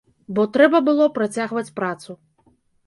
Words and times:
Бо 0.37 0.45
трэба 0.57 0.81
было 0.89 1.05
працягваць 1.19 1.71
працу. 1.81 2.21